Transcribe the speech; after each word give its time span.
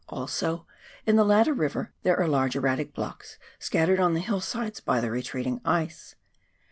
Also 0.09 0.65
in 1.05 1.15
the 1.15 1.23
latter 1.23 1.53
river 1.53 1.93
there 2.01 2.19
are 2.19 2.27
large 2.27 2.55
erratic 2.55 2.91
blocks 2.91 3.37
scattered 3.59 3.99
on 3.99 4.15
the 4.15 4.19
hillsides 4.19 4.79
by 4.79 4.99
the 4.99 5.11
retreating 5.11 5.61
ice. 5.63 6.15